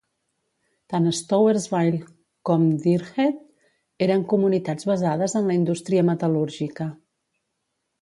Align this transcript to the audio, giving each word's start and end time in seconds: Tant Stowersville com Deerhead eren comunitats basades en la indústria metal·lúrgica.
Tant 0.93 1.03
Stowersville 1.17 1.99
com 2.51 2.65
Deerhead 2.87 3.39
eren 4.09 4.27
comunitats 4.35 4.91
basades 4.95 5.41
en 5.43 5.49
la 5.53 5.61
indústria 5.63 6.11
metal·lúrgica. 6.13 6.93